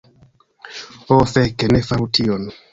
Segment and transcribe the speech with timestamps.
[1.11, 2.53] Ho fek, ne faru tion.